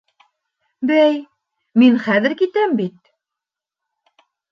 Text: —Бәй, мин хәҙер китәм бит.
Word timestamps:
—Бәй, 0.91 1.19
мин 1.81 1.99
хәҙер 2.05 2.35
китәм 2.39 2.73
бит. 2.81 3.13